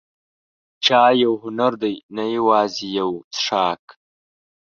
چای 0.85 1.13
یو 1.23 1.33
هنر 1.43 1.73
دی، 1.81 1.95
نه 2.15 2.23
یوازې 2.35 2.85
یو 2.99 3.11
څښاک. 3.33 3.83